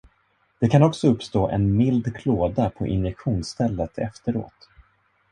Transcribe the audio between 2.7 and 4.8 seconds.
injektionsstället efteråt.